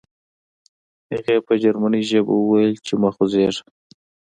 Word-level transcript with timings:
هغې 1.11 1.37
په 1.45 1.53
جرمني 1.61 2.01
ژبه 2.09 2.33
وویل 2.41 2.73
چې 2.85 2.93
مه 3.01 3.09
خوځېږه 3.15 3.63